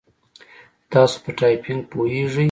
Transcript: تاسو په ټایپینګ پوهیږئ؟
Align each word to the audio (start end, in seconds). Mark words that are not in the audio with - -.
تاسو 0.91 1.17
په 1.23 1.31
ټایپینګ 1.37 1.81
پوهیږئ؟ 1.91 2.39